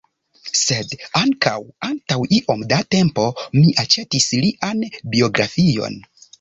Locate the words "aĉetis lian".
3.85-4.85